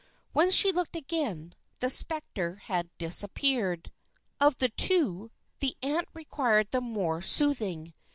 When 0.33 0.49
she 0.49 0.71
looked 0.71 0.95
again, 0.95 1.53
the 1.79 1.91
spectre 1.91 2.55
had 2.55 2.89
disappeared. 2.97 3.91
Of 4.39 4.57
the 4.57 4.69
two, 4.69 5.29
the 5.59 5.77
aunt 5.83 6.07
required 6.15 6.69
the 6.71 6.81
more 6.81 7.21
soothing. 7.21 7.93